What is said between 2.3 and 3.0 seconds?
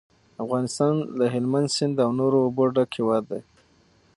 اوبو ډک